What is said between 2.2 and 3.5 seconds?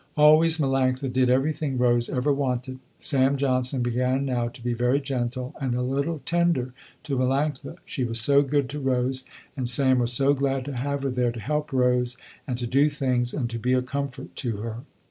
wanted. Sam